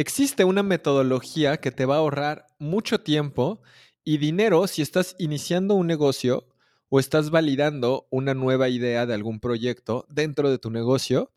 Existe 0.00 0.44
una 0.44 0.62
metodología 0.62 1.58
que 1.58 1.70
te 1.70 1.84
va 1.84 1.96
a 1.96 1.98
ahorrar 1.98 2.46
mucho 2.58 3.00
tiempo 3.00 3.60
y 4.02 4.16
dinero 4.16 4.66
si 4.66 4.80
estás 4.80 5.14
iniciando 5.18 5.74
un 5.74 5.86
negocio 5.86 6.48
o 6.88 7.00
estás 7.00 7.28
validando 7.28 8.06
una 8.10 8.32
nueva 8.32 8.70
idea 8.70 9.04
de 9.04 9.12
algún 9.12 9.40
proyecto 9.40 10.06
dentro 10.08 10.50
de 10.50 10.56
tu 10.56 10.70
negocio. 10.70 11.32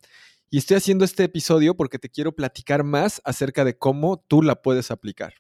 Y 0.50 0.60
estoy 0.60 0.78
haciendo 0.78 1.04
este 1.04 1.26
episodio 1.26 1.76
porque 1.76 2.00
te 2.00 2.08
quiero 2.08 2.32
platicar 2.32 2.86
más 2.86 3.20
acerca 3.26 3.66
de 3.66 3.78
cómo 3.78 4.24
tú 4.30 4.42
la 4.42 4.62
puedes 4.62 4.92
aplicar. 4.92 5.34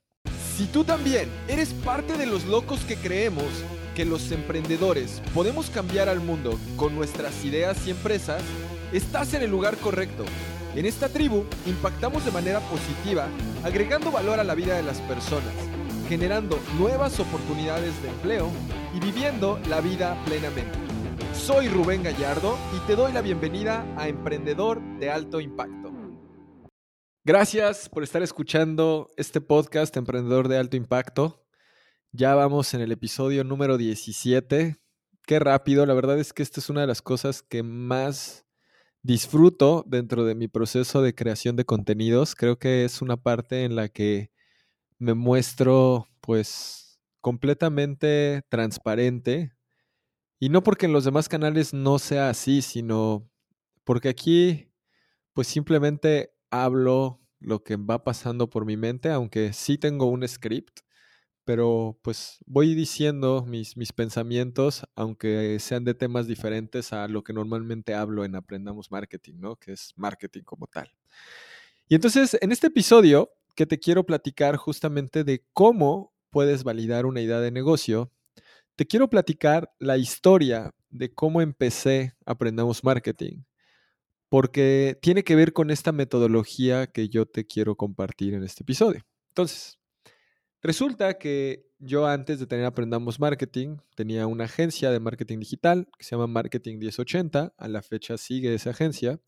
Si 0.57 0.65
tú 0.65 0.83
también 0.83 1.29
eres 1.47 1.69
parte 1.75 2.17
de 2.17 2.25
los 2.25 2.43
locos 2.43 2.81
que 2.81 2.97
creemos 2.97 3.47
que 3.95 4.03
los 4.03 4.33
emprendedores 4.33 5.21
podemos 5.33 5.69
cambiar 5.69 6.09
al 6.09 6.19
mundo 6.19 6.59
con 6.75 6.93
nuestras 6.93 7.45
ideas 7.45 7.87
y 7.87 7.91
empresas, 7.91 8.43
estás 8.91 9.33
en 9.33 9.43
el 9.43 9.49
lugar 9.49 9.77
correcto. 9.77 10.25
En 10.75 10.87
esta 10.87 11.07
tribu 11.07 11.45
impactamos 11.67 12.25
de 12.25 12.31
manera 12.31 12.59
positiva, 12.61 13.27
agregando 13.63 14.11
valor 14.11 14.39
a 14.39 14.43
la 14.43 14.55
vida 14.55 14.75
de 14.75 14.81
las 14.81 14.99
personas, 15.01 15.53
generando 16.09 16.57
nuevas 16.79 17.20
oportunidades 17.20 18.02
de 18.02 18.09
empleo 18.09 18.49
y 18.95 18.99
viviendo 18.99 19.59
la 19.70 19.81
vida 19.81 20.20
plenamente. 20.25 20.75
Soy 21.35 21.67
Rubén 21.67 22.01
Gallardo 22.01 22.57
y 22.75 22.88
te 22.88 22.95
doy 22.95 23.13
la 23.13 23.21
bienvenida 23.21 23.85
a 23.98 24.07
Emprendedor 24.07 24.81
de 24.98 25.12
Alto 25.12 25.39
Impacto. 25.39 25.93
Gracias 27.23 27.87
por 27.87 28.01
estar 28.01 28.23
escuchando 28.23 29.12
este 29.15 29.41
podcast 29.41 29.95
Emprendedor 29.95 30.48
de 30.48 30.57
Alto 30.57 30.76
Impacto. 30.76 31.45
Ya 32.12 32.34
vamos 32.34 32.73
en 32.73 32.81
el 32.81 32.91
episodio 32.91 33.43
número 33.43 33.77
17. 33.77 34.77
Qué 35.27 35.40
rápido, 35.40 35.85
la 35.85 35.93
verdad 35.93 36.17
es 36.17 36.34
que 36.34 36.41
esta 36.41 36.59
es 36.59 36.71
una 36.71 36.81
de 36.81 36.87
las 36.87 37.03
cosas 37.03 37.43
que 37.43 37.62
más 37.62 38.43
disfruto 39.03 39.84
dentro 39.88 40.25
de 40.25 40.35
mi 40.35 40.48
proceso 40.48 41.02
de 41.02 41.13
creación 41.13 41.55
de 41.55 41.66
contenidos. 41.66 42.35
Creo 42.35 42.57
que 42.57 42.85
es 42.85 43.02
una 43.02 43.17
parte 43.17 43.66
en 43.66 43.76
la 43.76 43.89
que 43.89 44.31
me 44.99 45.13
muestro 45.13 46.07
pues 46.21 46.99
completamente 47.21 48.43
transparente. 48.49 49.54
Y 50.40 50.49
no 50.49 50.63
porque 50.63 50.87
en 50.87 50.93
los 50.93 51.05
demás 51.05 51.29
canales 51.29 51.74
no 51.74 51.99
sea 51.99 52.29
así, 52.29 52.62
sino 52.62 53.29
porque 53.84 54.09
aquí 54.09 54.70
pues 55.34 55.48
simplemente 55.48 56.34
hablo 56.51 57.21
lo 57.40 57.63
que 57.63 57.76
va 57.77 58.04
pasando 58.04 58.49
por 58.49 58.65
mi 58.65 58.77
mente, 58.77 59.09
aunque 59.09 59.54
sí 59.54 59.77
tengo 59.77 60.05
un 60.07 60.27
script 60.27 60.81
pero 61.46 61.99
pues 62.02 62.38
voy 62.46 62.76
diciendo 62.76 63.46
mis, 63.48 63.76
mis 63.77 63.91
pensamientos, 63.91 64.84
aunque 64.96 65.59
sean 65.59 65.84
de 65.84 65.94
temas 65.94 66.28
diferentes 66.28 66.94
a 66.94 67.08
lo 67.08 67.24
que 67.24 67.34
normalmente 67.34 67.94
hablo 67.94 68.25
en 68.25 68.36
Aprendamos 68.36 68.91
Marketing, 68.91 69.36
¿no? 69.38 69.56
Que 69.56 69.74
es 69.74 69.94
marketing 69.96 70.44
como 70.44 70.68
tal. 70.68 70.94
Y 71.88 71.96
entonces, 71.96 72.38
en 72.41 72.52
este 72.52 72.68
episodio 72.68 73.31
que 73.56 73.66
te 73.66 73.80
quiero 73.80 74.06
platicar 74.06 74.56
justamente 74.56 75.24
de 75.24 75.46
cómo 75.53 76.14
puedes 76.30 76.64
validar 76.64 77.06
una 77.06 77.22
idea 77.22 77.40
de 77.40 77.52
negocio, 77.52 78.12
te 78.75 78.88
quiero 78.88 79.09
platicar 79.09 79.72
la 79.80 79.97
historia 79.97 80.74
de 80.90 81.14
cómo 81.14 81.41
empecé 81.41 82.16
Aprendamos 82.25 82.84
Marketing, 82.84 83.44
porque 84.30 84.97
tiene 85.02 85.24
que 85.24 85.36
ver 85.36 85.53
con 85.53 85.69
esta 85.69 85.91
metodología 85.91 86.88
que 86.88 87.09
yo 87.09 87.28
te 87.28 87.46
quiero 87.46 87.75
compartir 87.75 88.34
en 88.34 88.44
este 88.44 88.64
episodio. 88.64 89.06
Entonces, 89.30 89.80
Resulta 90.63 91.17
que 91.17 91.69
yo 91.79 92.07
antes 92.07 92.39
de 92.39 92.47
tener 92.47 92.66
Aprendamos 92.66 93.19
Marketing 93.19 93.79
tenía 93.95 94.28
una 94.28 94.45
agencia 94.45 94.91
de 94.91 95.01
marketing 95.01 95.39
digital 95.39 95.89
que 95.97 96.06
se 96.06 96.11
llama 96.11 96.28
Marketing 96.28 96.78
1080, 96.78 97.53
a 97.57 97.67
la 97.67 97.81
fecha 97.81 98.17
sigue 98.17 98.53
esa 98.53 98.69
agencia, 98.69 99.19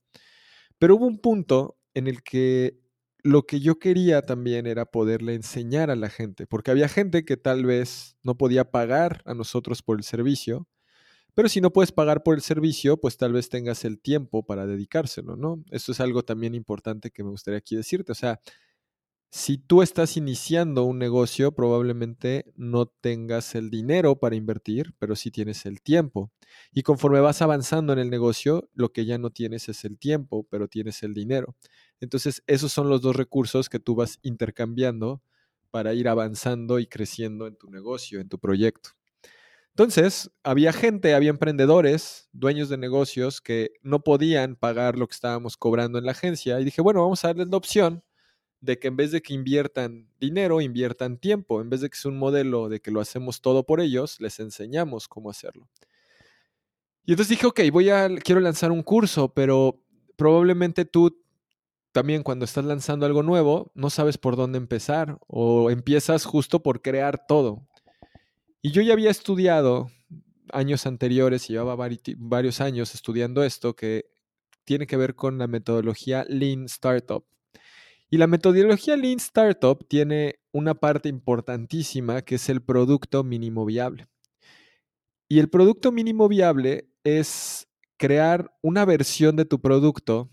pero 0.80 0.96
hubo 0.96 1.06
un 1.06 1.20
punto 1.20 1.78
en 1.94 2.08
el 2.08 2.24
que 2.24 2.80
lo 3.22 3.46
que 3.46 3.60
yo 3.60 3.80
quería 3.80 4.22
también 4.22 4.66
era 4.66 4.86
poderle 4.86 5.34
enseñar 5.34 5.92
a 5.92 5.98
la 5.98 6.10
gente, 6.10 6.48
porque 6.48 6.72
había 6.72 6.88
gente 6.88 7.26
que 7.26 7.36
tal 7.36 7.66
vez 7.66 8.16
no 8.24 8.38
podía 8.38 8.72
pagar 8.72 9.22
a 9.26 9.34
nosotros 9.34 9.82
por 9.82 9.98
el 9.98 10.06
servicio, 10.06 10.70
pero 11.34 11.50
si 11.50 11.60
no 11.60 11.74
puedes 11.74 11.92
pagar 11.92 12.24
por 12.24 12.36
el 12.36 12.42
servicio, 12.42 12.96
pues 12.96 13.18
tal 13.18 13.34
vez 13.34 13.50
tengas 13.50 13.84
el 13.84 14.00
tiempo 14.00 14.46
para 14.46 14.66
dedicárselo, 14.66 15.36
¿no? 15.36 15.62
Eso 15.70 15.92
es 15.92 16.00
algo 16.00 16.24
también 16.24 16.56
importante 16.56 17.12
que 17.12 17.26
me 17.26 17.32
gustaría 17.32 17.58
aquí 17.58 17.76
decirte, 17.76 18.14
o 18.14 18.16
sea, 18.16 18.40
si 19.36 19.58
tú 19.58 19.82
estás 19.82 20.16
iniciando 20.16 20.86
un 20.86 20.98
negocio, 20.98 21.52
probablemente 21.52 22.54
no 22.56 22.86
tengas 22.86 23.54
el 23.54 23.70
dinero 23.70 24.18
para 24.18 24.38
invertir, 24.38 24.96
pero 24.98 25.18
sí 25.18 25.30
tienes 25.30 25.66
el 25.66 25.82
tiempo. 25.82 26.32
Y 26.72 26.84
conforme 26.84 27.20
vas 27.20 27.42
avanzando 27.42 27.92
en 27.92 28.00
el 28.00 28.10
negocio, 28.10 28.70
lo 28.74 28.94
que 28.94 29.04
ya 29.06 29.18
no 29.18 29.32
tienes 29.32 29.68
es 29.68 29.84
el 29.84 30.00
tiempo, 30.00 30.48
pero 30.50 30.70
tienes 30.70 31.04
el 31.04 31.14
dinero. 31.14 31.54
Entonces, 32.00 32.44
esos 32.48 32.72
son 32.72 32.88
los 32.88 33.02
dos 33.02 33.18
recursos 33.18 33.68
que 33.68 33.78
tú 33.78 33.94
vas 33.94 34.20
intercambiando 34.22 35.22
para 35.70 35.94
ir 35.94 36.08
avanzando 36.08 36.80
y 36.80 36.88
creciendo 36.88 37.46
en 37.46 37.58
tu 37.58 37.70
negocio, 37.70 38.22
en 38.22 38.30
tu 38.30 38.40
proyecto. 38.40 38.92
Entonces, 39.72 40.32
había 40.44 40.72
gente, 40.72 41.14
había 41.14 41.32
emprendedores, 41.32 42.30
dueños 42.32 42.70
de 42.70 42.78
negocios 42.78 43.42
que 43.42 43.72
no 43.82 44.00
podían 44.02 44.56
pagar 44.56 44.98
lo 44.98 45.10
que 45.10 45.16
estábamos 45.16 45.58
cobrando 45.58 46.00
en 46.00 46.06
la 46.06 46.14
agencia 46.14 46.58
y 46.62 46.64
dije, 46.64 46.82
bueno, 46.82 47.02
vamos 47.02 47.26
a 47.26 47.28
darles 47.28 47.50
la 47.50 47.58
opción 47.58 48.05
de 48.66 48.80
que 48.80 48.88
en 48.88 48.98
vez 48.98 49.12
de 49.12 49.22
que 49.22 49.34
inviertan 49.34 50.10
dinero, 50.20 50.60
inviertan 50.60 51.18
tiempo. 51.18 51.62
En 51.62 51.70
vez 51.70 51.82
de 51.82 51.90
que 51.90 51.98
sea 51.98 52.12
un 52.12 52.18
modelo 52.18 52.68
de 52.68 52.82
que 52.82 52.92
lo 52.92 53.00
hacemos 53.00 53.42
todo 53.42 53.66
por 53.66 53.80
ellos, 53.80 54.20
les 54.20 54.40
enseñamos 54.40 55.08
cómo 55.08 55.30
hacerlo. 55.30 55.70
Y 57.06 57.12
entonces 57.12 57.30
dije, 57.30 57.46
ok, 57.46 57.62
voy 57.72 57.90
a, 57.90 58.10
quiero 58.24 58.42
lanzar 58.42 58.72
un 58.72 58.82
curso, 58.82 59.34
pero 59.34 59.80
probablemente 60.16 60.86
tú 60.86 61.22
también 61.92 62.24
cuando 62.24 62.44
estás 62.44 62.66
lanzando 62.66 63.06
algo 63.06 63.24
nuevo, 63.24 63.72
no 63.76 63.90
sabes 63.90 64.18
por 64.18 64.36
dónde 64.36 64.58
empezar 64.58 65.18
o 65.28 65.70
empiezas 65.70 66.26
justo 66.26 66.62
por 66.62 66.82
crear 66.82 67.26
todo. 67.28 67.66
Y 68.62 68.72
yo 68.72 68.82
ya 68.82 68.94
había 68.94 69.12
estudiado 69.12 69.92
años 70.52 70.86
anteriores, 70.88 71.48
llevaba 71.48 71.88
varios 72.18 72.60
años 72.60 72.96
estudiando 72.96 73.44
esto, 73.44 73.76
que 73.76 74.10
tiene 74.66 74.88
que 74.88 74.98
ver 74.98 75.16
con 75.16 75.38
la 75.38 75.48
metodología 75.48 76.26
Lean 76.28 76.66
Startup. 76.66 77.24
Y 78.10 78.18
la 78.18 78.28
metodología 78.28 78.96
Lean 78.96 79.18
Startup 79.18 79.84
tiene 79.88 80.40
una 80.52 80.76
parte 80.76 81.10
importantísima 81.10 82.22
que 82.22 82.36
es 82.36 82.50
el 82.50 82.62
producto 82.62 83.24
mínimo 83.24 83.66
viable. 83.66 84.08
Y 85.28 85.40
el 85.40 85.50
producto 85.50 85.92
mínimo 85.92 86.28
viable 86.28 86.88
es 87.04 87.68
crear 87.98 88.56
una 88.62 88.86
versión 88.86 89.36
de 89.36 89.46
tu 89.46 89.60
producto 89.60 90.30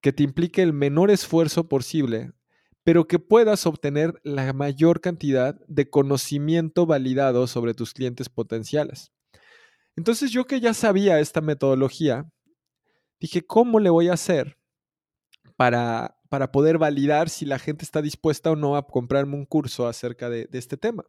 que 0.00 0.12
te 0.12 0.22
implique 0.22 0.62
el 0.62 0.72
menor 0.72 1.10
esfuerzo 1.10 1.68
posible, 1.68 2.32
pero 2.84 3.06
que 3.06 3.18
puedas 3.18 3.66
obtener 3.66 4.20
la 4.22 4.52
mayor 4.52 5.00
cantidad 5.00 5.58
de 5.66 5.90
conocimiento 5.90 6.86
validado 6.86 7.46
sobre 7.46 7.74
tus 7.74 7.94
clientes 7.94 8.28
potenciales. 8.28 9.12
Entonces 9.96 10.30
yo 10.30 10.46
que 10.46 10.60
ya 10.60 10.74
sabía 10.74 11.18
esta 11.18 11.40
metodología, 11.40 12.30
dije, 13.18 13.44
¿cómo 13.44 13.80
le 13.80 13.90
voy 13.90 14.08
a 14.08 14.14
hacer 14.14 14.56
para 15.56 16.17
para 16.28 16.52
poder 16.52 16.78
validar 16.78 17.28
si 17.28 17.44
la 17.44 17.58
gente 17.58 17.84
está 17.84 18.02
dispuesta 18.02 18.50
o 18.50 18.56
no 18.56 18.76
a 18.76 18.86
comprarme 18.86 19.34
un 19.34 19.46
curso 19.46 19.86
acerca 19.86 20.28
de, 20.28 20.48
este 20.52 20.76
tema. 20.76 21.04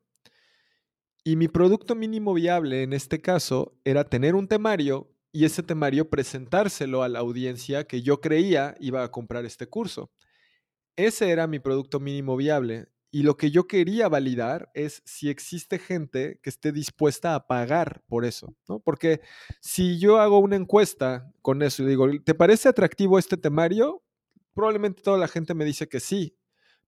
Y 1.24 1.36
mi 1.36 1.48
producto 1.48 1.96
mínimo 1.96 2.34
viable 2.34 2.84
en 2.84 2.94
este 2.94 3.22
caso 3.22 3.78
era 3.84 4.06
tener 4.06 4.36
un 4.36 4.48
temario 4.48 5.12
y 5.32 5.46
ese 5.46 5.62
temario 5.62 6.10
presentárselo 6.10 7.04
a 7.04 7.10
la 7.10 7.20
audiencia 7.20 7.86
que 7.86 8.02
yo 8.02 8.22
creía 8.22 8.76
iba 8.80 9.04
a 9.04 9.12
comprar 9.12 9.46
este 9.46 9.68
curso. 9.68 10.12
Ese 10.96 11.30
era 11.30 11.48
mi 11.48 11.60
producto 11.60 12.00
mínimo 12.00 12.36
viable 12.36 12.88
y 13.12 13.24
lo 13.24 13.38
que 13.38 13.52
yo 13.52 13.68
quería 13.68 14.08
validar 14.08 14.70
es 14.74 15.02
si 15.06 15.30
existe 15.30 15.80
gente 15.80 16.40
que 16.44 16.50
esté 16.50 16.72
dispuesta 16.72 17.36
a 17.36 17.48
pagar 17.48 18.04
por 18.08 18.24
eso, 18.24 18.56
¿no? 18.68 18.80
Porque 18.80 19.22
si 19.62 19.98
yo 19.98 20.20
hago 20.20 20.40
una 20.40 20.56
encuesta 20.56 21.32
con 21.42 21.62
eso 21.64 21.84
y 21.84 21.88
digo, 21.88 22.08
¿te 22.24 22.36
parece 22.36 22.70
atractivo 22.70 23.18
este 23.18 23.36
temario? 23.36 24.04
Probablemente 24.60 25.02
toda 25.02 25.18
la 25.18 25.30
gente 25.30 25.54
me 25.54 25.64
dice 25.64 25.88
que 25.88 26.02
sí, 26.02 26.36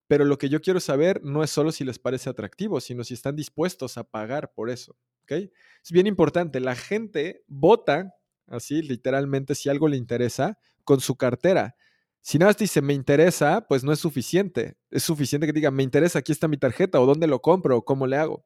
pero 0.05 0.25
lo 0.25 0.37
que 0.37 0.49
yo 0.49 0.59
quiero 0.59 0.81
saber 0.81 1.23
no 1.23 1.41
es 1.41 1.51
solo 1.51 1.71
si 1.71 1.85
les 1.85 1.99
parece 1.99 2.29
atractivo, 2.29 2.81
sino 2.81 3.05
si 3.05 3.13
están 3.13 3.33
dispuestos 3.33 3.97
a 3.97 4.03
pagar 4.03 4.51
por 4.53 4.69
eso. 4.69 4.97
Es 5.29 5.89
bien 5.89 6.05
importante, 6.05 6.59
la 6.59 6.75
gente 6.75 7.45
vota, 7.47 8.13
así 8.47 8.81
literalmente, 8.81 9.55
si 9.55 9.69
algo 9.69 9.87
le 9.87 9.95
interesa, 9.95 10.59
con 10.83 10.99
su 10.99 11.15
cartera. 11.15 11.77
Si 12.19 12.37
nada 12.37 12.49
más 12.49 12.57
dice 12.57 12.81
me 12.81 12.91
interesa, 12.91 13.65
pues 13.69 13.85
no 13.85 13.93
es 13.93 13.99
suficiente. 13.99 14.75
Es 14.89 15.03
suficiente 15.03 15.47
que 15.47 15.53
diga 15.53 15.71
me 15.71 15.83
interesa, 15.83 16.19
aquí 16.19 16.33
está 16.33 16.49
mi 16.49 16.57
tarjeta, 16.57 16.99
o 16.99 17.05
dónde 17.05 17.25
lo 17.25 17.41
compro, 17.41 17.77
o 17.77 17.85
cómo 17.85 18.05
le 18.05 18.17
hago. 18.17 18.43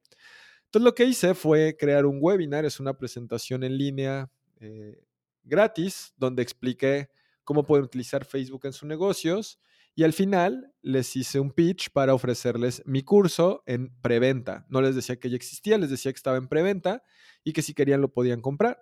Entonces 0.65 0.85
lo 0.85 0.93
que 0.93 1.05
hice 1.05 1.33
fue 1.33 1.75
crear 1.79 2.05
un 2.05 2.19
webinar, 2.21 2.63
es 2.63 2.79
una 2.79 2.95
presentación 2.95 3.63
en 3.63 3.75
línea 3.75 4.29
eh, 4.59 5.03
gratis, 5.43 6.13
donde 6.15 6.43
expliqué 6.43 7.09
cómo 7.45 7.63
pueden 7.63 7.85
utilizar 7.85 8.25
Facebook 8.25 8.65
en 8.65 8.73
sus 8.73 8.87
negocios. 8.87 9.59
Y 9.95 10.03
al 10.03 10.11
final 10.11 10.73
les 10.81 11.15
hice 11.15 11.39
un 11.39 11.51
pitch 11.51 11.91
para 11.91 12.13
ofrecerles 12.13 12.83
mi 12.85 13.03
curso 13.03 13.63
en 13.65 13.95
preventa. 14.01 14.65
No 14.67 14.81
les 14.81 14.95
decía 14.95 15.17
que 15.17 15.29
ya 15.29 15.37
existía, 15.37 15.77
les 15.77 15.89
decía 15.89 16.11
que 16.11 16.17
estaba 16.17 16.35
en 16.35 16.49
preventa 16.49 17.03
y 17.45 17.53
que 17.53 17.61
si 17.61 17.73
querían 17.73 18.01
lo 18.01 18.11
podían 18.11 18.41
comprar. 18.41 18.81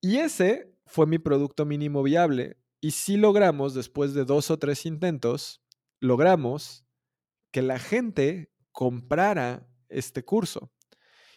Y 0.00 0.18
ese 0.18 0.78
fue 0.86 1.06
mi 1.06 1.18
producto 1.18 1.64
mínimo 1.64 2.04
viable. 2.04 2.58
Y 2.80 2.92
si 2.92 3.16
logramos, 3.16 3.74
después 3.74 4.14
de 4.14 4.24
dos 4.24 4.50
o 4.50 4.58
tres 4.58 4.86
intentos, 4.86 5.62
logramos 6.00 6.84
que 7.50 7.62
la 7.62 7.78
gente 7.78 8.52
comprara 8.70 9.68
este 9.88 10.24
curso. 10.24 10.72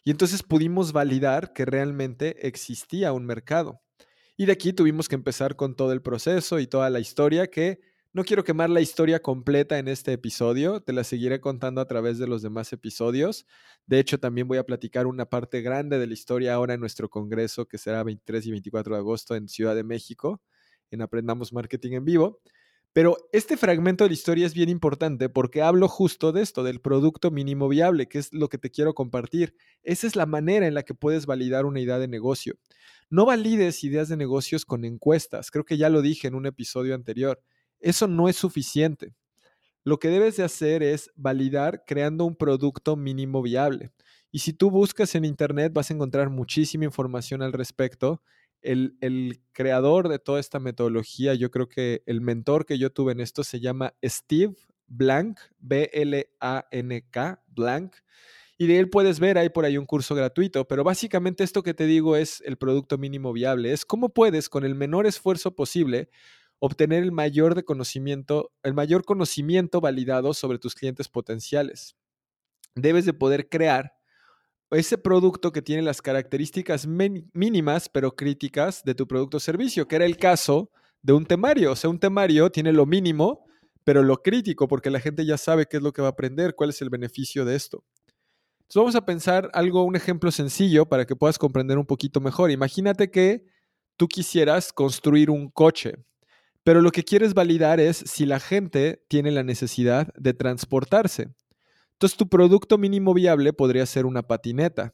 Y 0.03 0.11
entonces 0.11 0.43
pudimos 0.43 0.93
validar 0.93 1.53
que 1.53 1.65
realmente 1.65 2.47
existía 2.47 3.13
un 3.13 3.25
mercado. 3.25 3.81
Y 4.37 4.45
de 4.45 4.51
aquí 4.51 4.73
tuvimos 4.73 5.07
que 5.07 5.15
empezar 5.15 5.55
con 5.55 5.75
todo 5.75 5.93
el 5.93 6.01
proceso 6.01 6.59
y 6.59 6.67
toda 6.67 6.89
la 6.89 6.99
historia 6.99 7.47
que 7.47 7.79
no 8.11 8.23
quiero 8.23 8.43
quemar 8.45 8.69
la 8.69 8.79
historia 8.79 9.21
completa 9.21 9.77
en 9.77 9.89
este 9.89 10.13
episodio, 10.13 10.81
te 10.81 10.93
la 10.93 11.03
seguiré 11.03 11.41
contando 11.41 11.81
a 11.81 11.85
través 11.85 12.17
de 12.17 12.27
los 12.27 12.41
demás 12.41 12.71
episodios. 12.71 13.45
De 13.85 13.99
hecho, 13.99 14.19
también 14.19 14.47
voy 14.47 14.57
a 14.57 14.65
platicar 14.65 15.05
una 15.05 15.25
parte 15.25 15.61
grande 15.61 15.99
de 15.99 16.07
la 16.07 16.13
historia 16.13 16.53
ahora 16.53 16.73
en 16.75 16.79
nuestro 16.79 17.09
congreso 17.09 17.67
que 17.67 17.77
será 17.77 18.03
23 18.03 18.45
y 18.45 18.51
24 18.51 18.95
de 18.95 18.99
agosto 18.99 19.35
en 19.35 19.49
Ciudad 19.49 19.75
de 19.75 19.83
México, 19.83 20.41
en 20.91 21.01
Aprendamos 21.01 21.51
Marketing 21.51 21.91
en 21.91 22.05
Vivo. 22.05 22.41
Pero 22.95 23.17
este 23.33 23.57
fragmento 23.57 24.05
de 24.05 24.11
la 24.11 24.13
historia 24.13 24.45
es 24.45 24.53
bien 24.53 24.69
importante 24.69 25.27
porque 25.27 25.61
hablo 25.61 25.89
justo 25.89 26.31
de 26.31 26.41
esto, 26.41 26.63
del 26.63 26.79
producto 26.79 27.29
mínimo 27.29 27.67
viable, 27.67 28.07
que 28.07 28.19
es 28.19 28.33
lo 28.33 28.47
que 28.47 28.57
te 28.57 28.71
quiero 28.71 28.93
compartir. 28.93 29.53
Esa 29.83 30.07
es 30.07 30.15
la 30.15 30.25
manera 30.25 30.65
en 30.65 30.73
la 30.73 30.83
que 30.83 30.93
puedes 30.93 31.25
validar 31.25 31.65
una 31.65 31.81
idea 31.81 31.99
de 31.99 32.07
negocio. 32.07 32.55
No 33.09 33.25
valides 33.25 33.83
ideas 33.83 34.07
de 34.07 34.15
negocios 34.15 34.63
con 34.63 34.85
encuestas. 34.85 35.51
Creo 35.51 35.65
que 35.65 35.75
ya 35.75 35.89
lo 35.89 36.01
dije 36.01 36.29
en 36.29 36.35
un 36.35 36.45
episodio 36.45 36.95
anterior. 36.95 37.41
Eso 37.81 38.07
no 38.07 38.29
es 38.29 38.37
suficiente. 38.37 39.13
Lo 39.83 39.99
que 39.99 40.07
debes 40.07 40.37
de 40.37 40.43
hacer 40.45 40.81
es 40.81 41.11
validar 41.15 41.83
creando 41.85 42.23
un 42.23 42.37
producto 42.37 42.95
mínimo 42.95 43.41
viable. 43.41 43.91
Y 44.31 44.39
si 44.39 44.53
tú 44.53 44.71
buscas 44.71 45.15
en 45.15 45.25
Internet 45.25 45.73
vas 45.73 45.91
a 45.91 45.95
encontrar 45.95 46.29
muchísima 46.29 46.85
información 46.85 47.41
al 47.41 47.51
respecto 47.51 48.21
el, 48.65 49.41
creador 49.53 50.09
de 50.09 50.19
toda 50.19 50.39
esta 50.39 50.59
metodología, 50.59 51.33
yo 51.33 51.49
creo 51.49 51.69
que 51.69 52.03
el 52.05 52.19
mentor 52.19 52.65
que 52.65 52.77
yo 52.77 52.91
tuve 52.91 53.13
en 53.13 53.21
esto 53.21 53.43
se 53.43 53.59
llama 53.59 53.93
Steve 54.03 54.55
Blank, 54.87 55.39
B-L-A-N-K, 55.59 57.43
Blank. 57.47 57.95
Y 58.57 58.67
de 58.67 58.79
él 58.79 58.89
puedes 58.89 59.19
ver, 59.19 59.37
hay 59.37 59.49
por 59.49 59.65
ahí 59.65 59.77
un 59.77 59.85
curso 59.85 60.15
gratuito, 60.15 60.67
pero 60.67 60.83
básicamente 60.83 61.43
esto 61.43 61.63
que 61.63 61.73
te 61.73 61.85
digo 61.85 62.15
es 62.15 62.41
el 62.45 62.57
producto 62.57 62.97
mínimo 62.97 63.33
viable, 63.33 63.71
es 63.71 63.85
cómo 63.85 64.09
puedes 64.09 64.49
con 64.49 64.63
el 64.63 64.75
menor 64.75 65.05
esfuerzo 65.05 65.55
posible 65.55 66.09
obtener 66.59 67.03
el 67.03 67.11
mayor 67.11 67.53
de 67.55 67.63
conocimiento, 67.63 68.53
el 68.63 68.73
mayor 68.73 69.03
conocimiento 69.03 69.81
validado 69.81 70.33
sobre 70.33 70.57
tus 70.57 70.73
clientes 70.73 71.09
potenciales. 71.09 71.95
Debes 72.75 73.05
de 73.05 73.13
poder 73.13 73.49
crear 73.49 73.93
ese 74.75 74.97
producto 74.97 75.51
que 75.51 75.61
tiene 75.61 75.81
las 75.81 76.01
características 76.01 76.87
mínimas 76.87 77.89
pero 77.89 78.15
críticas 78.15 78.83
de 78.83 78.95
tu 78.95 79.07
producto 79.07 79.37
o 79.37 79.39
servicio, 79.39 79.87
que 79.87 79.95
era 79.95 80.05
el 80.05 80.17
caso 80.17 80.71
de 81.01 81.13
un 81.13 81.25
temario. 81.25 81.71
O 81.71 81.75
sea, 81.75 81.89
un 81.89 81.99
temario 81.99 82.51
tiene 82.51 82.73
lo 82.73 82.85
mínimo, 82.85 83.45
pero 83.83 84.03
lo 84.03 84.21
crítico, 84.21 84.67
porque 84.67 84.89
la 84.89 84.99
gente 84.99 85.25
ya 85.25 85.37
sabe 85.37 85.67
qué 85.67 85.77
es 85.77 85.83
lo 85.83 85.93
que 85.93 86.01
va 86.01 86.09
a 86.09 86.11
aprender, 86.11 86.55
cuál 86.55 86.71
es 86.71 86.81
el 86.81 86.89
beneficio 86.89 87.45
de 87.45 87.55
esto. 87.55 87.83
Entonces 88.61 88.75
vamos 88.75 88.95
a 88.95 89.05
pensar 89.05 89.51
algo, 89.53 89.83
un 89.83 89.95
ejemplo 89.95 90.31
sencillo 90.31 90.87
para 90.87 91.05
que 91.05 91.15
puedas 91.15 91.37
comprender 91.37 91.77
un 91.77 91.85
poquito 91.85 92.19
mejor. 92.19 92.49
Imagínate 92.49 93.11
que 93.11 93.45
tú 93.95 94.07
quisieras 94.07 94.73
construir 94.73 95.29
un 95.29 95.49
coche, 95.49 95.93
pero 96.63 96.81
lo 96.81 96.91
que 96.91 97.03
quieres 97.03 97.35
validar 97.35 97.79
es 97.79 97.97
si 97.97 98.25
la 98.25 98.39
gente 98.39 99.03
tiene 99.07 99.29
la 99.29 99.43
necesidad 99.43 100.11
de 100.15 100.33
transportarse. 100.33 101.29
Entonces 101.95 102.17
tu 102.17 102.27
producto 102.27 102.77
mínimo 102.77 103.13
viable 103.13 103.53
podría 103.53 103.85
ser 103.85 104.05
una 104.05 104.23
patineta, 104.23 104.93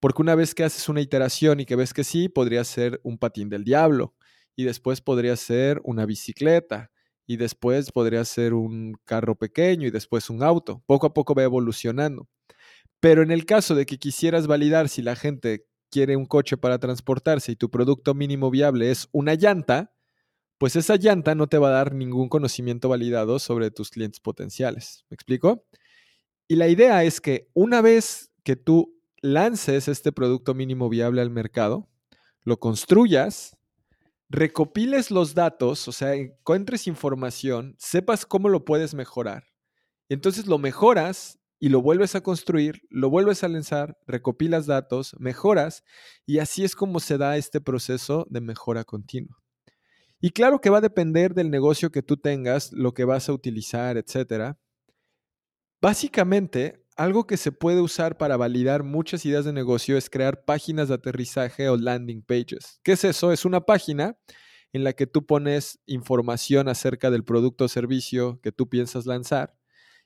porque 0.00 0.22
una 0.22 0.34
vez 0.34 0.54
que 0.54 0.64
haces 0.64 0.88
una 0.88 1.02
iteración 1.02 1.60
y 1.60 1.66
que 1.66 1.76
ves 1.76 1.94
que 1.94 2.04
sí, 2.04 2.28
podría 2.28 2.64
ser 2.64 3.00
un 3.04 3.18
patín 3.18 3.50
del 3.50 3.64
diablo, 3.64 4.14
y 4.56 4.64
después 4.64 5.00
podría 5.02 5.36
ser 5.36 5.80
una 5.84 6.06
bicicleta, 6.06 6.90
y 7.26 7.36
después 7.36 7.92
podría 7.92 8.24
ser 8.24 8.54
un 8.54 8.94
carro 9.04 9.36
pequeño 9.36 9.86
y 9.86 9.90
después 9.92 10.30
un 10.30 10.42
auto. 10.42 10.82
Poco 10.86 11.06
a 11.06 11.14
poco 11.14 11.34
va 11.34 11.44
evolucionando. 11.44 12.28
Pero 13.00 13.22
en 13.22 13.30
el 13.30 13.46
caso 13.46 13.74
de 13.74 13.86
que 13.86 13.98
quisieras 13.98 14.46
validar 14.46 14.88
si 14.88 15.02
la 15.02 15.16
gente 15.16 15.66
quiere 15.90 16.16
un 16.16 16.26
coche 16.26 16.56
para 16.56 16.78
transportarse 16.78 17.52
y 17.52 17.56
tu 17.56 17.70
producto 17.70 18.14
mínimo 18.14 18.50
viable 18.50 18.90
es 18.90 19.08
una 19.12 19.34
llanta, 19.34 19.92
pues 20.58 20.76
esa 20.76 20.96
llanta 20.96 21.34
no 21.34 21.48
te 21.48 21.58
va 21.58 21.68
a 21.68 21.72
dar 21.72 21.94
ningún 21.94 22.28
conocimiento 22.28 22.88
validado 22.88 23.38
sobre 23.38 23.70
tus 23.70 23.90
clientes 23.90 24.20
potenciales. 24.20 25.04
¿Me 25.10 25.14
explico? 25.14 25.64
Y 26.50 26.56
la 26.56 26.66
idea 26.66 27.04
es 27.04 27.20
que 27.20 27.48
una 27.54 27.80
vez 27.80 28.32
que 28.42 28.56
tú 28.56 29.00
lances 29.22 29.86
este 29.86 30.10
producto 30.10 30.52
mínimo 30.52 30.88
viable 30.88 31.20
al 31.20 31.30
mercado, 31.30 31.88
lo 32.42 32.58
construyas, 32.58 33.56
recopiles 34.28 35.12
los 35.12 35.36
datos, 35.36 35.86
o 35.86 35.92
sea, 35.92 36.16
encuentres 36.16 36.88
información, 36.88 37.76
sepas 37.78 38.26
cómo 38.26 38.48
lo 38.48 38.64
puedes 38.64 38.94
mejorar. 38.94 39.44
Entonces 40.08 40.48
lo 40.48 40.58
mejoras 40.58 41.38
y 41.60 41.68
lo 41.68 41.82
vuelves 41.82 42.16
a 42.16 42.22
construir, 42.24 42.82
lo 42.90 43.10
vuelves 43.10 43.44
a 43.44 43.48
lanzar, 43.48 43.96
recopilas 44.08 44.66
datos, 44.66 45.14
mejoras 45.20 45.84
y 46.26 46.40
así 46.40 46.64
es 46.64 46.74
como 46.74 46.98
se 46.98 47.16
da 47.16 47.36
este 47.36 47.60
proceso 47.60 48.26
de 48.28 48.40
mejora 48.40 48.82
continua. 48.82 49.40
Y 50.20 50.30
claro 50.30 50.60
que 50.60 50.70
va 50.70 50.78
a 50.78 50.80
depender 50.80 51.32
del 51.32 51.48
negocio 51.48 51.92
que 51.92 52.02
tú 52.02 52.16
tengas, 52.16 52.72
lo 52.72 52.92
que 52.92 53.04
vas 53.04 53.28
a 53.28 53.34
utilizar, 53.34 53.96
etcétera. 53.96 54.58
Básicamente, 55.80 56.84
algo 56.96 57.26
que 57.26 57.38
se 57.38 57.52
puede 57.52 57.80
usar 57.80 58.18
para 58.18 58.36
validar 58.36 58.82
muchas 58.82 59.24
ideas 59.24 59.46
de 59.46 59.52
negocio 59.54 59.96
es 59.96 60.10
crear 60.10 60.44
páginas 60.44 60.88
de 60.88 60.94
aterrizaje 60.94 61.70
o 61.70 61.76
landing 61.78 62.22
pages. 62.22 62.80
¿Qué 62.82 62.92
es 62.92 63.04
eso? 63.04 63.32
Es 63.32 63.46
una 63.46 63.62
página 63.62 64.18
en 64.74 64.84
la 64.84 64.92
que 64.92 65.06
tú 65.06 65.24
pones 65.24 65.80
información 65.86 66.68
acerca 66.68 67.10
del 67.10 67.24
producto 67.24 67.64
o 67.64 67.68
servicio 67.68 68.40
que 68.42 68.52
tú 68.52 68.68
piensas 68.68 69.06
lanzar. 69.06 69.56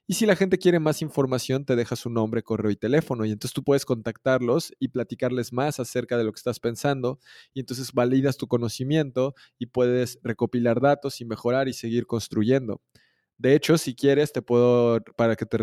Y 0.06 0.14
si 0.14 0.26
la 0.26 0.36
gente 0.36 0.58
quiere 0.58 0.78
más 0.80 1.00
información, 1.02 1.64
te 1.64 1.76
deja 1.76 1.96
su 1.96 2.10
nombre, 2.10 2.42
correo 2.42 2.70
y 2.70 2.76
teléfono. 2.76 3.24
Y 3.24 3.32
entonces 3.32 3.54
tú 3.54 3.64
puedes 3.64 3.86
contactarlos 3.86 4.72
y 4.78 4.88
platicarles 4.88 5.52
más 5.52 5.80
acerca 5.80 6.18
de 6.18 6.24
lo 6.24 6.32
que 6.32 6.38
estás 6.38 6.60
pensando. 6.60 7.18
Y 7.54 7.60
entonces 7.60 7.92
validas 7.92 8.36
tu 8.36 8.46
conocimiento 8.46 9.34
y 9.58 9.66
puedes 9.66 10.18
recopilar 10.22 10.80
datos 10.80 11.20
y 11.22 11.24
mejorar 11.24 11.68
y 11.68 11.72
seguir 11.72 12.06
construyendo. 12.06 12.82
De 13.38 13.54
hecho, 13.54 13.78
si 13.78 13.94
quieres, 13.94 14.32
te 14.32 14.42
puedo, 14.42 15.00
para 15.16 15.36
que 15.36 15.46
te, 15.46 15.58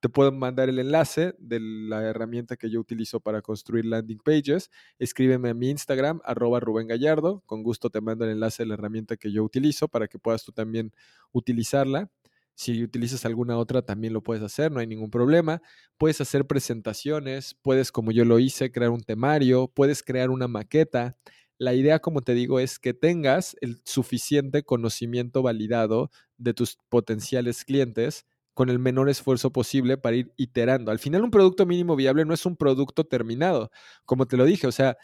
te 0.00 0.08
puedo 0.08 0.30
mandar 0.32 0.68
el 0.68 0.78
enlace 0.78 1.34
de 1.38 1.58
la 1.60 2.02
herramienta 2.02 2.56
que 2.56 2.70
yo 2.70 2.80
utilizo 2.80 3.20
para 3.20 3.42
construir 3.42 3.84
landing 3.84 4.18
pages. 4.18 4.70
Escríbeme 4.98 5.50
a 5.50 5.54
mi 5.54 5.70
Instagram, 5.70 6.20
arroba 6.24 6.60
Rubén 6.60 6.86
Gallardo. 6.86 7.42
Con 7.46 7.62
gusto 7.62 7.90
te 7.90 8.00
mando 8.00 8.24
el 8.24 8.32
enlace 8.32 8.62
de 8.62 8.68
la 8.68 8.74
herramienta 8.74 9.16
que 9.16 9.32
yo 9.32 9.42
utilizo 9.42 9.88
para 9.88 10.06
que 10.06 10.18
puedas 10.18 10.44
tú 10.44 10.52
también 10.52 10.92
utilizarla. 11.32 12.10
Si 12.54 12.82
utilizas 12.82 13.24
alguna 13.24 13.56
otra, 13.56 13.82
también 13.82 14.12
lo 14.12 14.20
puedes 14.20 14.42
hacer, 14.42 14.72
no 14.72 14.80
hay 14.80 14.86
ningún 14.88 15.10
problema. 15.10 15.62
Puedes 15.96 16.20
hacer 16.20 16.44
presentaciones, 16.44 17.54
puedes, 17.62 17.92
como 17.92 18.10
yo 18.10 18.24
lo 18.24 18.40
hice, 18.40 18.72
crear 18.72 18.90
un 18.90 19.00
temario, 19.00 19.68
puedes 19.68 20.02
crear 20.02 20.30
una 20.30 20.48
maqueta. 20.48 21.16
La 21.58 21.74
idea, 21.74 21.98
como 21.98 22.22
te 22.22 22.34
digo, 22.34 22.60
es 22.60 22.78
que 22.78 22.94
tengas 22.94 23.56
el 23.60 23.80
suficiente 23.84 24.62
conocimiento 24.62 25.42
validado 25.42 26.10
de 26.36 26.54
tus 26.54 26.78
potenciales 26.88 27.64
clientes 27.64 28.26
con 28.54 28.70
el 28.70 28.78
menor 28.78 29.08
esfuerzo 29.08 29.52
posible 29.52 29.98
para 29.98 30.16
ir 30.16 30.32
iterando. 30.36 30.90
Al 30.90 30.98
final, 30.98 31.22
un 31.24 31.30
producto 31.30 31.66
mínimo 31.66 31.96
viable 31.96 32.24
no 32.24 32.34
es 32.34 32.46
un 32.46 32.56
producto 32.56 33.04
terminado. 33.04 33.70
Como 34.04 34.26
te 34.26 34.36
lo 34.36 34.44
dije, 34.44 34.66
o 34.66 34.72
sea, 34.72 34.96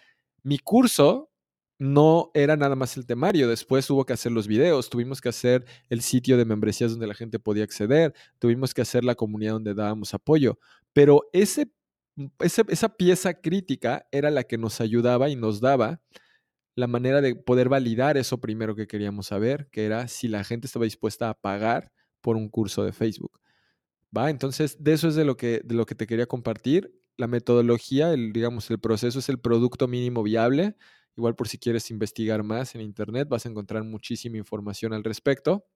mi 0.43 0.59
curso 0.59 1.31
no 1.79 2.31
era 2.35 2.57
nada 2.57 2.77
más 2.77 2.97
el 2.97 3.07
temario, 3.07 3.49
después 3.49 3.89
hubo 3.91 4.05
que 4.07 4.13
hacer 4.13 4.31
los 4.33 4.47
videos, 4.47 4.91
tuvimos 4.91 5.21
que 5.21 5.29
hacer 5.29 5.65
el 5.89 6.03
sitio 6.03 6.37
de 6.37 6.45
membresías 6.45 6.93
donde 6.93 7.07
la 7.09 7.15
gente 7.15 7.39
podía 7.41 7.65
acceder, 7.65 8.15
tuvimos 8.39 8.75
que 8.75 8.83
hacer 8.83 9.05
la 9.05 9.17
comunidad 9.17 9.55
donde 9.55 9.75
dábamos 9.75 10.15
apoyo, 10.15 10.59
pero 10.93 11.29
ese, 11.33 11.73
esa 12.41 12.89
pieza 12.97 13.35
crítica 13.35 14.07
era 14.13 14.31
la 14.31 14.45
que 14.45 14.57
nos 14.57 14.81
ayudaba 14.81 15.29
y 15.31 15.37
nos 15.37 15.61
daba 15.61 16.01
la 16.75 16.87
manera 16.87 17.21
de 17.21 17.37
poder 17.37 17.69
validar 17.69 18.17
eso 18.17 18.39
primero 18.41 18.75
que 18.75 18.87
queríamos 18.87 19.27
saber, 19.27 19.69
que 19.71 19.85
era 19.85 20.09
si 20.09 20.29
la 20.29 20.45
gente 20.45 20.67
estaba 20.67 20.85
dispuesta 20.85 21.29
a 21.29 21.35
pagar 21.35 21.93
por 22.21 22.37
un 22.37 22.49
curso 22.49 22.85
de 22.85 22.93
Facebook. 22.93 23.41
¿Va? 24.17 24.31
Entonces, 24.31 24.77
de 24.83 24.93
eso 24.93 25.09
es 25.09 25.15
de 25.15 25.25
lo 25.25 25.37
que, 25.37 25.61
de 25.65 25.75
lo 25.75 25.87
que 25.87 25.95
te 25.95 26.07
quería 26.07 26.27
compartir. 26.27 26.93
La 27.17 27.27
metodología, 27.27 28.13
el, 28.13 28.33
digamos, 28.33 28.71
el 28.71 28.79
proceso 28.81 29.19
es 29.19 29.29
el 29.29 29.39
producto 29.39 29.89
mínimo 29.89 30.23
viable. 30.23 30.77
Igual 31.17 31.37
por 31.37 31.49
si 31.49 31.59
quieres 31.59 31.91
investigar 31.91 32.43
más 32.43 32.75
en 32.75 32.81
Internet, 32.81 33.29
vas 33.29 33.47
a 33.47 33.49
encontrar 33.49 33.85
muchísima 33.85 34.37
información 34.37 34.93
al 34.93 35.05
respecto. 35.05 35.67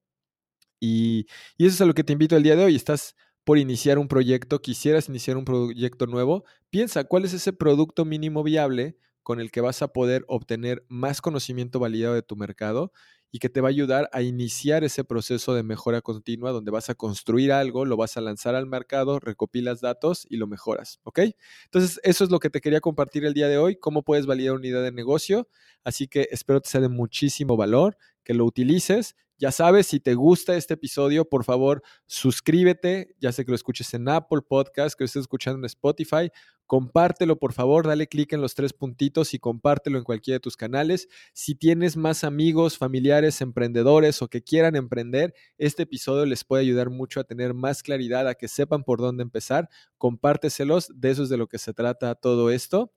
Y, 0.81 1.27
y 1.57 1.67
eso 1.67 1.75
es 1.75 1.81
a 1.81 1.87
lo 1.87 1.95
que 1.95 2.05
te 2.05 2.13
invito 2.13 2.37
el 2.37 2.43
día 2.43 2.57
de 2.57 2.65
hoy. 2.65 2.77
Estás 2.77 3.15
por 3.45 3.59
iniciar 3.59 3.99
un 3.99 4.09
proyecto, 4.09 4.61
quisieras 4.61 5.09
iniciar 5.09 5.37
un 5.37 5.45
proyecto 5.45 6.07
nuevo, 6.07 6.45
piensa 6.71 7.05
cuál 7.05 7.25
es 7.25 7.33
ese 7.33 7.53
producto 7.53 8.05
mínimo 8.05 8.43
viable 8.43 8.99
con 9.29 9.41
el 9.41 9.51
que 9.51 9.61
vas 9.61 9.83
a 9.83 9.89
poder 9.89 10.25
obtener 10.27 10.87
más 10.89 11.21
conocimiento 11.21 11.79
validado 11.79 12.15
de 12.15 12.23
tu 12.23 12.35
mercado 12.35 12.93
y 13.31 13.41
que 13.41 13.51
te 13.51 13.61
va 13.61 13.69
a 13.69 13.77
ayudar 13.77 14.09
a 14.15 14.23
iniciar 14.23 14.85
ese 14.85 15.05
proceso 15.05 15.53
de 15.53 15.63
mejora 15.63 16.01
continua 16.01 16.51
donde 16.51 16.71
vas 16.71 16.89
a 16.89 16.95
construir 16.95 17.53
algo, 17.53 17.85
lo 17.85 17.99
vas 17.99 18.17
a 18.17 18.23
lanzar 18.23 18.55
al 18.55 18.65
mercado, 18.65 19.21
recopilas 19.21 19.83
datos 19.83 20.27
y 20.31 20.39
lo 20.39 20.47
mejoras, 20.47 21.01
¿ok? 21.03 21.19
Entonces, 21.65 22.01
eso 22.05 22.25
es 22.25 22.31
lo 22.31 22.39
que 22.39 22.49
te 22.49 22.63
quería 22.63 22.81
compartir 22.81 23.27
el 23.27 23.35
día 23.35 23.49
de 23.49 23.59
hoy, 23.59 23.77
cómo 23.77 24.03
puedes 24.03 24.25
validar 24.25 24.55
una 24.55 24.67
idea 24.67 24.81
de 24.81 24.93
negocio, 24.93 25.47
así 25.85 26.09
que 26.09 26.29
espero 26.31 26.63
te 26.63 26.71
sea 26.71 26.81
de 26.81 26.89
muchísimo 26.89 27.59
valor, 27.59 27.99
que 28.29 28.35
lo 28.35 28.45
utilices. 28.45 29.17
Ya 29.39 29.53
sabes, 29.53 29.87
si 29.87 30.01
te 30.01 30.15
gusta 30.15 30.55
este 30.55 30.75
episodio, 30.75 31.25
por 31.25 31.45
favor, 31.45 31.83
suscríbete, 32.07 33.15
ya 33.21 33.33
sé 33.33 33.47
que 33.47 33.53
lo 33.53 33.55
escuches 33.55 33.95
en 33.95 34.07
Apple 34.07 34.43
Podcast, 34.47 34.99
que 34.99 35.05
lo 35.05 35.07
estés 35.07 35.23
escuchando 35.23 35.61
en 35.61 35.65
Spotify, 35.65 36.31
compártelo, 36.67 37.39
por 37.39 37.55
favor, 37.55 37.87
dale 37.87 38.07
clic 38.07 38.35
en 38.35 38.43
los 38.43 38.55
tres 38.55 38.75
puntitos 38.75 39.33
y 39.33 39.39
compártelo 39.39 39.97
en 39.97 40.05
cualquiera 40.05 40.35
de 40.35 40.41
tus 40.41 40.59
canales. 40.59 41.09
Si 41.33 41.55
tienes 41.55 41.97
más 41.97 42.23
amigos, 42.23 42.77
familiares, 42.77 43.41
emprendedores 43.41 44.21
o 44.21 44.29
que 44.29 44.43
quieran 44.43 44.77
emprender, 44.77 45.33
este 45.57 45.85
episodio 45.85 46.27
les 46.27 46.45
puede 46.45 46.65
ayudar 46.65 46.91
mucho 46.91 47.21
a 47.21 47.25
tener 47.25 47.55
más 47.55 47.83
claridad, 47.83 48.29
a 48.29 48.35
que 48.35 48.49
sepan 48.49 48.85
por 48.85 48.99
dónde 48.99 49.23
empezar. 49.23 49.71
Compárteselos, 49.97 50.89
de 50.95 51.13
eso 51.13 51.23
es 51.23 51.31
de 51.31 51.39
lo 51.39 51.47
que 51.47 51.57
se 51.57 51.73
trata 51.73 52.15
todo 52.15 52.51
esto. 52.51 52.93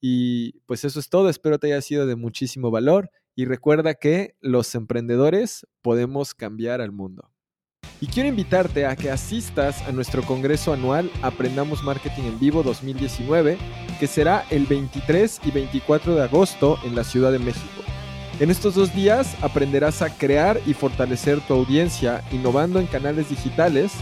Y 0.00 0.58
pues 0.66 0.84
eso 0.84 0.98
es 0.98 1.08
todo, 1.08 1.28
espero 1.28 1.60
te 1.60 1.68
haya 1.68 1.80
sido 1.80 2.06
de 2.06 2.16
muchísimo 2.16 2.72
valor 2.72 3.10
y 3.34 3.44
recuerda 3.44 3.94
que 3.94 4.36
los 4.40 4.74
emprendedores 4.74 5.66
podemos 5.82 6.34
cambiar 6.34 6.80
al 6.80 6.92
mundo. 6.92 7.30
Y 8.00 8.08
quiero 8.08 8.28
invitarte 8.28 8.84
a 8.84 8.96
que 8.96 9.10
asistas 9.10 9.80
a 9.82 9.92
nuestro 9.92 10.22
Congreso 10.22 10.72
Anual 10.72 11.08
Aprendamos 11.22 11.84
Marketing 11.84 12.24
en 12.24 12.40
Vivo 12.40 12.64
2019, 12.64 13.58
que 14.00 14.06
será 14.08 14.44
el 14.50 14.66
23 14.66 15.40
y 15.44 15.50
24 15.52 16.16
de 16.16 16.22
agosto 16.22 16.78
en 16.84 16.96
la 16.96 17.04
Ciudad 17.04 17.30
de 17.30 17.38
México. 17.38 17.82
En 18.40 18.50
estos 18.50 18.74
dos 18.74 18.92
días 18.92 19.36
aprenderás 19.40 20.02
a 20.02 20.10
crear 20.10 20.60
y 20.66 20.74
fortalecer 20.74 21.40
tu 21.42 21.54
audiencia 21.54 22.24
innovando 22.32 22.80
en 22.80 22.86
canales 22.86 23.28
digitales 23.28 23.92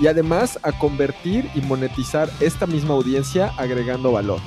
y 0.00 0.06
además 0.06 0.58
a 0.62 0.72
convertir 0.78 1.50
y 1.54 1.60
monetizar 1.60 2.30
esta 2.40 2.66
misma 2.66 2.94
audiencia 2.94 3.48
agregando 3.58 4.12
valor. 4.12 4.40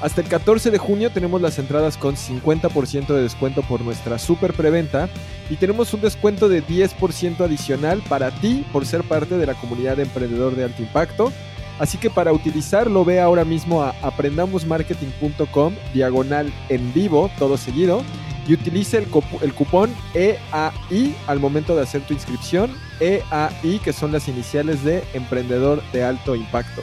Hasta 0.00 0.20
el 0.20 0.28
14 0.28 0.70
de 0.70 0.78
junio 0.78 1.10
tenemos 1.10 1.40
las 1.40 1.58
entradas 1.58 1.96
con 1.96 2.14
50% 2.14 3.08
de 3.08 3.22
descuento 3.22 3.62
por 3.62 3.80
nuestra 3.80 4.18
super 4.18 4.52
preventa 4.52 5.08
y 5.50 5.56
tenemos 5.56 5.92
un 5.92 6.00
descuento 6.00 6.48
de 6.48 6.64
10% 6.64 7.40
adicional 7.40 8.02
para 8.08 8.30
ti 8.30 8.64
por 8.72 8.86
ser 8.86 9.02
parte 9.02 9.36
de 9.36 9.46
la 9.46 9.54
comunidad 9.54 9.96
de 9.96 10.04
emprendedor 10.04 10.54
de 10.54 10.64
alto 10.64 10.82
impacto. 10.82 11.32
Así 11.80 11.98
que 11.98 12.10
para 12.10 12.32
utilizarlo 12.32 13.04
ve 13.04 13.20
ahora 13.20 13.44
mismo 13.44 13.82
a 13.82 13.94
aprendamosmarketing.com 14.02 15.74
diagonal 15.92 16.52
en 16.68 16.92
vivo, 16.92 17.30
todo 17.38 17.56
seguido, 17.56 18.02
y 18.46 18.54
utilice 18.54 18.98
el, 18.98 19.06
el, 19.42 19.52
cupón 19.52 19.94
EAI 20.14 21.14
al 21.26 21.38
momento 21.38 21.76
de 21.76 21.82
hacer 21.82 22.02
tu 22.02 22.14
inscripción. 22.14 22.70
EAI, 23.00 23.78
que 23.82 23.92
son 23.92 24.10
las 24.10 24.26
iniciales 24.26 24.82
de 24.84 25.04
Emprendedor 25.12 25.82
de 25.92 26.02
Alto 26.04 26.34
Impacto. 26.34 26.82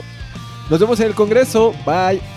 Nos 0.70 0.80
vemos 0.80 1.00
en 1.00 1.08
el 1.08 1.14
Congreso. 1.14 1.74
Bye. 1.84 2.35